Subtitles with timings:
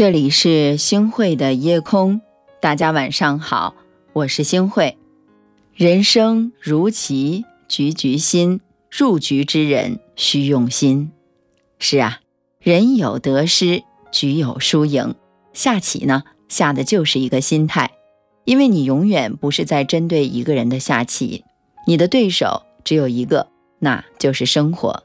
[0.00, 2.22] 这里是星汇的夜空，
[2.58, 3.74] 大家晚上好，
[4.14, 4.96] 我是星汇。
[5.74, 8.60] 人生如棋，局局新，
[8.90, 11.12] 入局之人需用心。
[11.78, 12.20] 是啊，
[12.60, 15.14] 人有得失，局有输赢。
[15.52, 17.90] 下棋呢，下的就是一个心态，
[18.46, 21.44] 因为你永远不是在针对一个人的下棋，
[21.86, 23.48] 你的对手只有一个，
[23.80, 25.02] 那就是生活。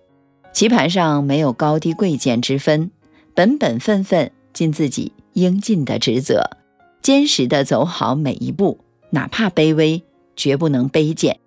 [0.53, 2.91] 棋盘上没有高低贵贱之分，
[3.33, 4.31] 本本分分。
[4.55, 6.57] 尽自己应尽的职责，
[7.01, 10.01] 坚实的走好每一步，哪怕卑微，
[10.35, 11.39] 绝不能卑贱。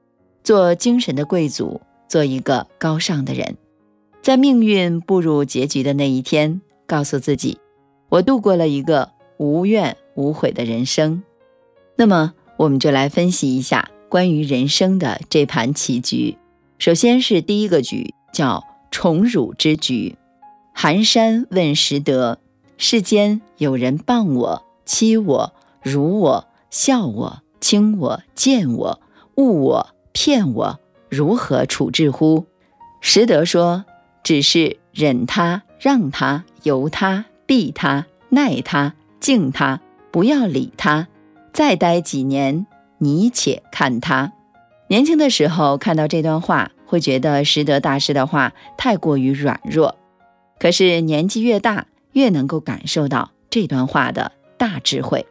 [0.44, 3.56] 做精神的贵族，做一个高尚的人，
[4.22, 7.58] 在命运步入结局的那一天，告诉自己，
[8.10, 11.22] 我度过了一个无怨无悔的人生。
[11.96, 16.36] 那么，我们就来分析一下关于人生的这盘棋局。
[16.78, 20.16] 首先是第一个局，叫宠辱之局。
[20.74, 22.38] 寒山问拾得。
[22.80, 29.00] 世间有人谤我、欺我、辱我、笑我、轻我、贱我、
[29.34, 32.44] 误我、骗我，如何处置乎？
[33.00, 33.84] 实德说
[34.22, 39.80] ：“只是忍他、让他、由他、避他、耐他、敬他，
[40.12, 41.08] 不要理他。
[41.52, 42.64] 再待几年，
[42.98, 44.32] 你且看他。”
[44.86, 49.96] 年轻的时候看到这段话，会觉得实德大师的话太过于软弱。
[50.60, 55.26] 可是年纪越大，越能够感受到这段话的大智慧。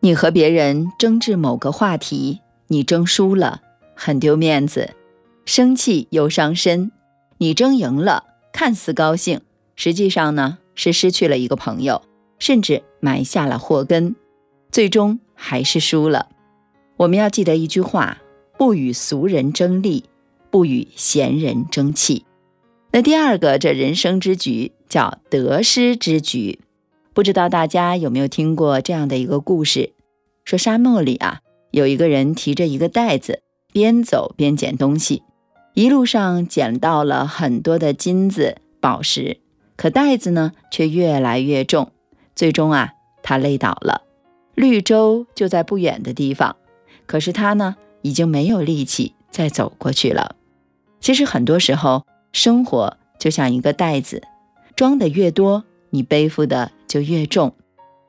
[0.00, 3.62] 你和别人争执某个话题，你争输了，
[3.94, 4.94] 很丢面子，
[5.44, 6.90] 生气又伤身；
[7.38, 9.40] 你争赢了，看似高兴，
[9.74, 12.02] 实际上呢是失去了一个朋友，
[12.38, 14.14] 甚至埋下了祸根，
[14.70, 16.28] 最终还是输了。
[16.98, 18.18] 我们要记得一句话：
[18.56, 20.04] 不与俗人争利，
[20.50, 22.24] 不与闲人争气。
[22.92, 24.72] 那第二个，这人生之局。
[24.88, 26.60] 叫得失之局，
[27.12, 29.92] 不知道大家有没有听过这样的一个故事？
[30.44, 31.40] 说沙漠里啊，
[31.70, 35.22] 有一个人提着一个袋子，边走边捡东西，
[35.74, 39.40] 一路上捡到了很多的金子、宝石，
[39.76, 41.92] 可袋子呢却越来越重，
[42.34, 44.02] 最终啊，他累倒了。
[44.54, 46.56] 绿洲就在不远的地方，
[47.06, 50.34] 可是他呢，已经没有力气再走过去了。
[51.00, 54.22] 其实很多时候，生活就像一个袋子。
[54.78, 57.52] 装的越多，你背负的就越重。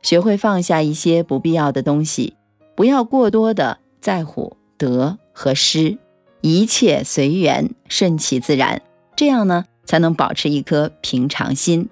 [0.03, 2.35] 学会放下一些不必要的东西，
[2.75, 5.97] 不要过多的在乎得和失，
[6.41, 8.83] 一切随缘，顺其自然，
[9.15, 11.89] 这样呢才能保持一颗平常心。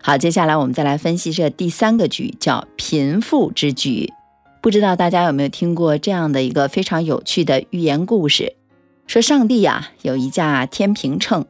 [0.00, 4.10] 好，接下来我们再来分析这第三个局，叫贫富之局。
[4.62, 8.56] 不知道大家有没有听过这样的一个非常有趣的寓言故事？
[9.06, 11.44] 说上帝呀有一架天平秤，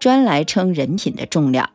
[0.00, 1.70] 专来称人品的重量。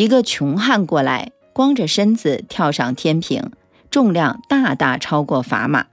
[0.00, 3.50] 一个穷汉过来，光着身子跳上天平，
[3.90, 5.88] 重量大大超过砝码。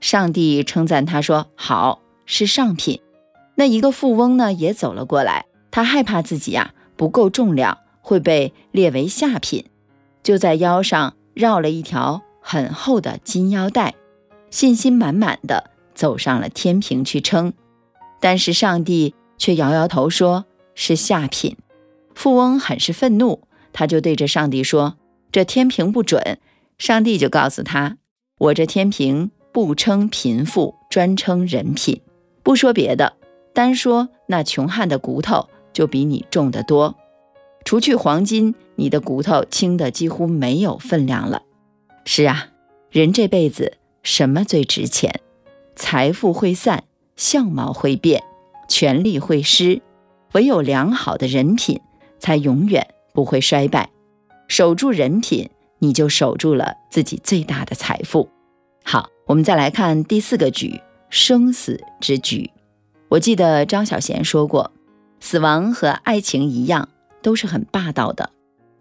[0.00, 3.00] 上帝称赞他说：“好，是上品。”
[3.54, 9.66] 那一个富翁呢，也走了过来，他害怕自己呀不够重量，会被列为下品，
[10.24, 13.94] 就在腰上绕了一条很厚的金腰带，
[14.50, 17.52] 信心满满的走上了天平去称。
[18.18, 21.56] 但是上帝却摇摇头说：“是下品。”
[22.16, 23.42] 富翁很是愤怒，
[23.74, 24.96] 他就对着上帝说
[25.30, 26.38] ：“这天平不准。”
[26.78, 27.98] 上帝就告诉他
[28.38, 32.00] ：“我这天平不称贫富，专称人品。
[32.42, 33.18] 不说别的，
[33.52, 36.96] 单说那穷汉的骨头就比你重得多。
[37.66, 41.42] 除去黄金，你的骨头轻的几乎没有分量了。
[42.06, 42.48] 是啊，
[42.90, 45.20] 人这辈子什么最值钱？
[45.74, 46.84] 财富会散，
[47.14, 48.22] 相貌会变，
[48.68, 49.82] 权力会失，
[50.32, 51.78] 唯有良好的人品。”
[52.18, 53.90] 才永远不会衰败，
[54.48, 58.28] 守住人品，你就守住了自己最大的财富。
[58.84, 62.50] 好，我们再来看第四个局，生死之局。
[63.08, 64.72] 我记得张小娴说过，
[65.20, 66.88] 死亡和爱情一样，
[67.22, 68.30] 都是很霸道的。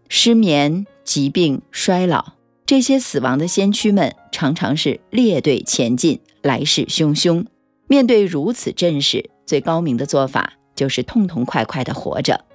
[0.10, 2.34] 失眠、疾病、衰老，
[2.66, 7.46] 这些死亡的先驱们，常常是列队前进，来势汹汹。
[7.88, 12.46] 面对如此阵势，最高明的做法就是痛痛快快的活着。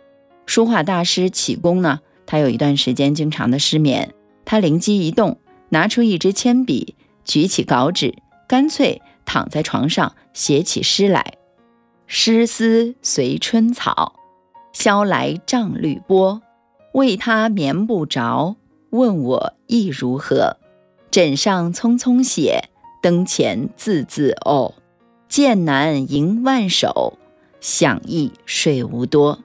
[0.51, 4.13] 书画大师启功呢，他有一段时间经常的失眠。
[4.45, 5.39] 他灵机一动，
[5.69, 8.17] 拿出一支铅笔，举起稿纸，
[8.49, 11.35] 干脆躺在床上写起诗来。
[12.09, 14.15] 诗思随春草，
[14.73, 16.43] 萧来帐绿波。
[16.95, 18.57] 为他眠不着，
[18.91, 20.57] 问我意如何？
[21.13, 22.71] 枕上匆匆写，
[23.01, 24.75] 灯前字字哦。
[25.29, 27.17] 剑难迎万首，
[27.61, 29.39] 想忆睡无多。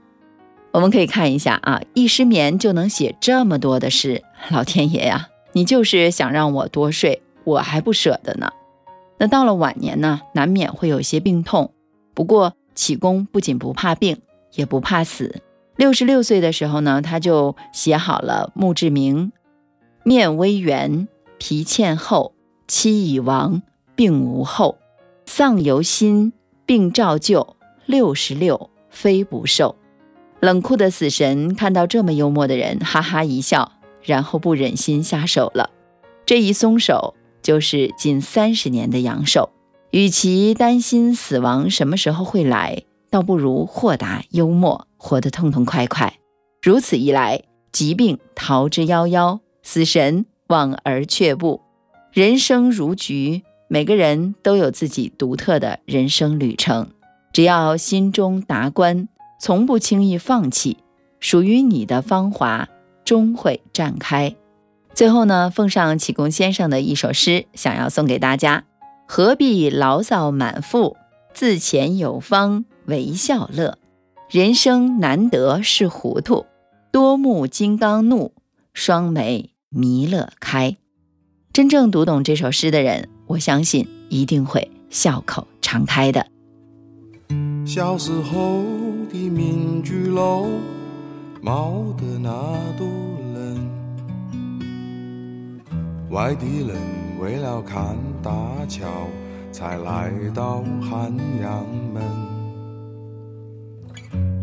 [0.75, 8.51] 我们可以看一下啊，一失眠就能写这么多的诗， 老天爷呀，你就是想让我多睡，我还不舍得呢。
[9.17, 11.71] 那到了晚年呢，难免会有些病痛。
[12.13, 14.17] 不过启功不仅不怕病，
[14.55, 15.41] 也不怕死。
[15.77, 19.31] 六十六岁的时候呢，他就写好了墓志铭：
[20.03, 21.07] 面微圆，
[21.37, 22.33] 皮欠厚，
[22.67, 23.61] 妻已亡，
[23.95, 24.77] 病无后，
[25.25, 26.33] 丧犹新，
[26.65, 27.55] 病照旧。
[27.85, 29.77] 六十六，非不寿。
[30.45, 33.71] 冷酷的死神看到这么幽默的人，哈哈一笑，
[34.03, 35.71] 然后不忍心下手了。
[36.23, 39.49] 这一松手，就是近三十年的阳寿。
[39.89, 46.19] 与其担心死亡什么时候会来，倒不如豁达幽默，活得痛痛快快。
[46.61, 47.41] 如此一来，
[47.71, 51.61] 疾病逃之夭夭，死神望而却步。
[52.13, 56.91] 人生如局，每个人都有自己独特的人生旅程。
[57.33, 59.09] 只要心中达观，
[59.45, 60.79] 从不轻易放弃，
[61.19, 62.67] 属于你的芳华
[63.03, 64.35] 终会绽开。
[64.95, 68.63] 最后呢，奉上启功先生的一首诗，想要送给大家：
[69.07, 70.97] 何必牢骚满腹，
[71.31, 73.77] 自遣有方为笑乐。
[74.31, 76.47] 人生难得是糊涂，
[76.91, 78.33] 多目金刚怒，
[78.73, 80.75] 双眉弥勒开。
[81.53, 86.25] 真正读懂这首诗的人，我相信一定会笑口常开的。
[87.63, 88.63] 小时候
[89.11, 90.47] 的民居楼，
[91.41, 92.29] 冒得那
[92.77, 92.87] 多
[93.33, 93.69] 冷。
[96.09, 96.77] 外地人
[97.19, 98.31] 为了看大
[98.67, 98.87] 桥，
[99.51, 102.03] 才来到汉阳门。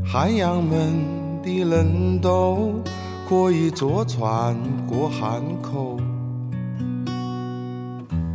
[0.04, 0.92] 汉阳门
[1.42, 2.74] 的人都
[3.28, 4.54] 可以坐船
[4.86, 5.98] 过汉口。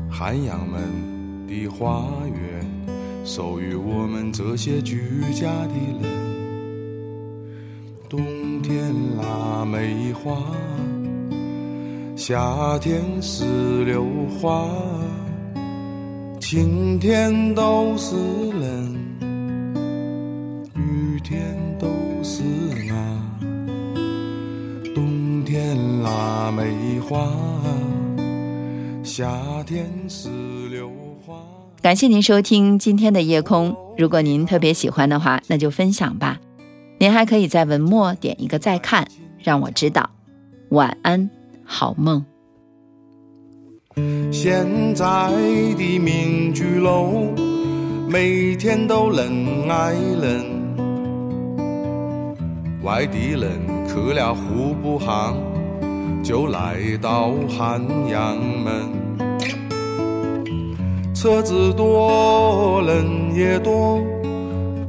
[0.10, 2.47] 汉阳门的花园。
[3.28, 4.98] 属于我们这些居
[5.34, 6.02] 家的人。
[8.08, 8.24] 冬
[8.62, 10.42] 天腊梅花，
[12.16, 14.06] 夏天石榴
[14.40, 14.66] 花，
[16.40, 18.16] 晴天都是
[18.52, 18.96] 人，
[20.74, 21.86] 雨天都
[22.24, 22.42] 是
[22.94, 23.40] 啊。
[24.96, 27.30] 冬天腊梅花，
[29.04, 29.30] 夏
[29.66, 30.30] 天石
[30.70, 30.90] 榴
[31.26, 31.57] 花。
[31.80, 33.76] 感谢您收听今天的夜空。
[33.98, 36.40] 如果您特别喜欢的话，那就分享吧。
[36.98, 39.08] 您还可以在文末点一个再看，
[39.44, 40.10] 让我知道。
[40.70, 41.30] 晚安，
[41.64, 42.26] 好梦。
[44.32, 44.66] 现
[44.96, 45.06] 在
[45.78, 47.32] 的民居楼，
[48.10, 50.58] 每天都人挨人。
[52.84, 53.52] 外地人
[53.88, 55.38] 去了户部巷，
[56.24, 59.07] 就来到汉阳门。
[61.28, 64.02] 车子多，人也多，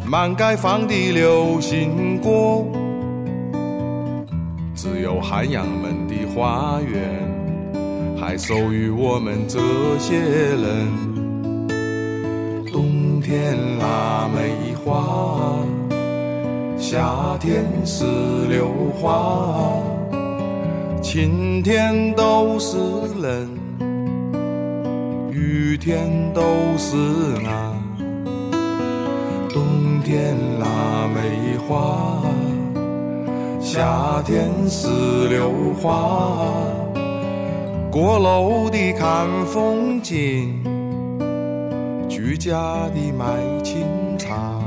[0.06, 2.64] 满街放的流行歌。
[4.72, 7.28] 只有汉阳门的花园，
[8.16, 9.58] 还属于我们这
[9.98, 10.86] 些人。
[12.70, 15.58] 冬天腊梅花，
[16.78, 18.04] 夏天石
[18.48, 18.68] 榴
[19.00, 19.72] 花，
[21.02, 22.78] 晴天都是
[23.20, 23.58] 人。
[25.38, 26.42] 雨天都
[26.76, 26.96] 是
[27.46, 27.72] 啊，
[29.48, 32.20] 冬天腊梅花，
[33.60, 34.88] 夏天石
[35.28, 36.44] 榴花，
[37.88, 40.60] 过楼的看风景，
[42.08, 43.86] 居家的卖清
[44.18, 44.60] 茶。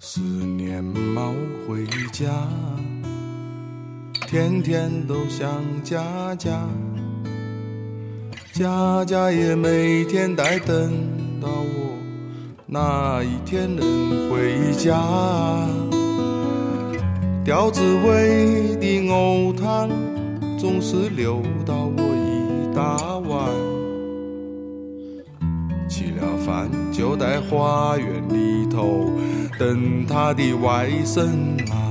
[0.00, 1.34] 思念猫
[1.66, 2.26] 回家。
[4.30, 5.48] 天天都想
[5.82, 6.68] 家家，
[8.52, 10.92] 家家也每天在等
[11.40, 11.96] 到我
[12.66, 15.00] 哪一天能回家。
[17.42, 19.88] 吊子味的藕汤
[20.58, 23.48] 总是留到我一大碗，
[25.88, 29.10] 吃了饭就在花园里头
[29.58, 31.22] 等他的外甥
[31.72, 31.87] 啊。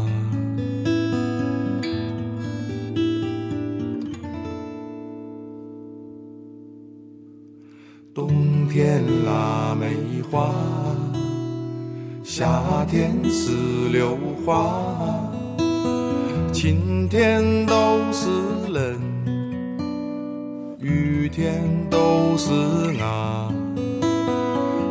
[8.17, 9.95] 冬天腊梅
[10.31, 10.51] 花，
[12.23, 13.51] 夏天石
[13.91, 14.73] 榴花，
[16.51, 18.27] 晴天都是
[18.73, 18.99] 人，
[20.79, 22.51] 雨天都是
[22.99, 23.53] 啊。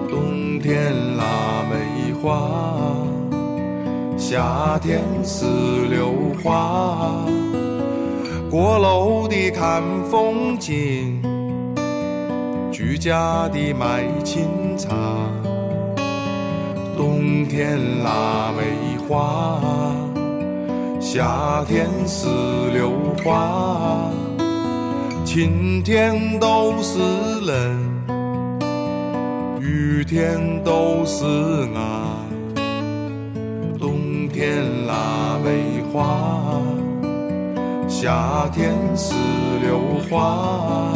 [0.09, 2.49] 冬天腊梅花，
[4.17, 5.45] 夏天石
[5.91, 6.13] 榴
[6.45, 7.27] 花，
[8.49, 11.21] 过楼的看风景。
[12.77, 14.91] 居家的卖清茶，
[16.95, 19.59] 冬天腊梅花，
[21.01, 22.27] 夏天石
[22.75, 22.93] 榴
[23.25, 24.11] 花，
[25.25, 26.99] 晴天都是
[27.47, 27.81] 人，
[29.59, 31.25] 雨天都是
[31.75, 32.27] 啊。
[33.81, 36.61] 冬天腊梅花，
[37.89, 39.15] 夏天石
[39.63, 39.81] 榴
[40.11, 40.93] 花，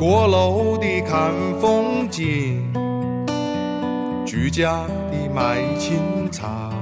[0.00, 1.30] 过路的看
[1.60, 2.72] 风景。
[4.24, 6.00] 居家的买清
[6.32, 6.79] 茶。